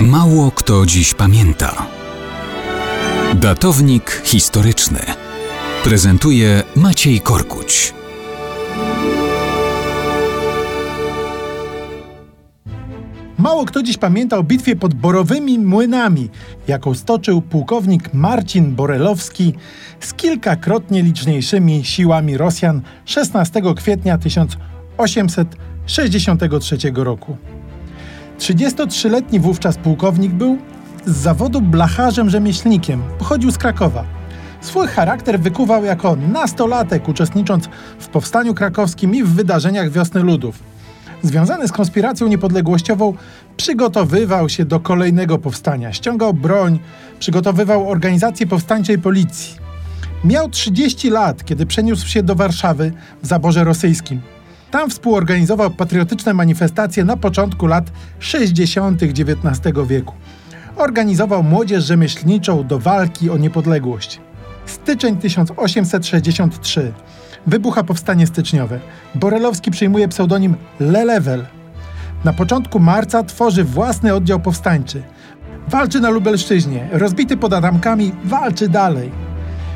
[0.00, 1.86] Mało kto dziś pamięta.
[3.34, 5.00] Datownik historyczny
[5.84, 7.94] prezentuje Maciej Korkuć.
[13.38, 16.28] Mało kto dziś pamięta o bitwie pod Borowymi Młynami,
[16.68, 19.54] jaką stoczył pułkownik Marcin Borelowski
[20.00, 27.36] z kilkakrotnie liczniejszymi siłami Rosjan 16 kwietnia 1863 roku.
[28.38, 30.58] 33-letni wówczas pułkownik był
[31.06, 34.04] z zawodu blacharzem rzemieślnikiem, pochodził z Krakowa.
[34.60, 37.68] Swój charakter wykuwał jako nastolatek, uczestnicząc
[37.98, 40.58] w powstaniu krakowskim i w wydarzeniach Wiosny Ludów.
[41.22, 43.14] Związany z konspiracją niepodległościową,
[43.56, 46.78] przygotowywał się do kolejnego powstania, ściągał broń,
[47.18, 49.56] przygotowywał organizację powstańczej policji.
[50.24, 54.20] Miał 30 lat, kiedy przeniósł się do Warszawy w zaborze rosyjskim.
[54.76, 59.02] Tam współorganizował patriotyczne manifestacje na początku lat 60.
[59.02, 60.14] XIX wieku.
[60.76, 64.20] Organizował młodzież rzemieślniczą do walki o niepodległość.
[64.66, 66.92] Styczeń 1863.
[67.46, 68.80] Wybucha powstanie styczniowe.
[69.14, 71.46] Borelowski przyjmuje pseudonim Lelewel.
[72.24, 75.02] Na początku marca tworzy własny oddział powstańczy.
[75.68, 79.10] Walczy na Lubelszczyźnie, rozbity pod Adamkami, walczy dalej.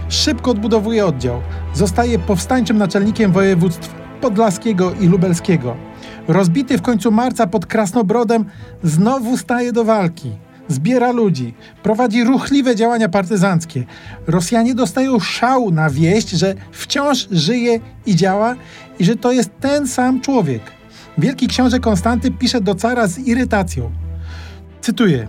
[0.08, 1.40] Szybko odbudowuje oddział.
[1.74, 5.76] Zostaje powstańczym naczelnikiem województw podlaskiego i lubelskiego.
[6.28, 8.44] Rozbity w końcu marca pod Krasnobrodem,
[8.82, 10.30] znowu staje do walki.
[10.68, 13.84] Zbiera ludzi, prowadzi ruchliwe działania partyzanckie.
[14.26, 18.56] Rosjanie dostają szału na wieść, że wciąż żyje i działa
[18.98, 20.62] i że to jest ten sam człowiek.
[21.18, 23.90] Wielki książę Konstanty pisze do cara z irytacją.
[24.80, 25.28] Cytuję: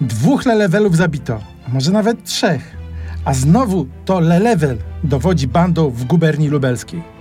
[0.00, 2.76] Dwóch lelewelów zabito, a może nawet trzech,
[3.24, 7.19] a znowu to lelewel dowodzi bandą w guberni lubelskiej.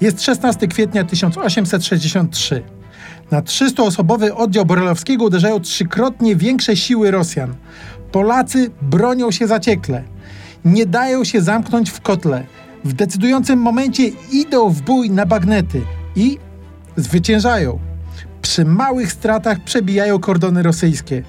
[0.00, 2.62] Jest 16 kwietnia 1863.
[3.30, 7.54] Na 300-osobowy oddział Borelowskiego uderzają trzykrotnie większe siły Rosjan.
[8.12, 10.04] Polacy bronią się zaciekle.
[10.64, 12.44] Nie dają się zamknąć w kotle.
[12.84, 15.82] W decydującym momencie idą w bój na bagnety
[16.16, 16.38] i
[16.96, 17.78] zwyciężają.
[18.42, 21.22] Przy małych stratach przebijają kordony rosyjskie.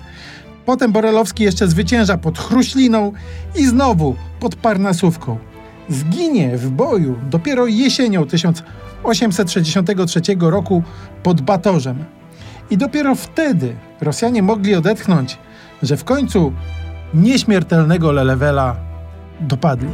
[0.65, 3.11] Potem Borelowski jeszcze zwycięża pod Chruśliną
[3.55, 5.50] i znowu pod Parnasówką.
[5.91, 10.83] Zginie w boju dopiero jesienią 1863 roku
[11.23, 12.05] pod Batorzem.
[12.69, 15.37] I dopiero wtedy Rosjanie mogli odetchnąć,
[15.83, 16.53] że w końcu
[17.13, 18.75] nieśmiertelnego Lelewela
[19.39, 19.89] dopadli.